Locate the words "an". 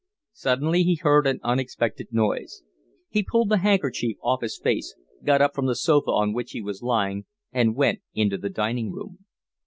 1.27-1.39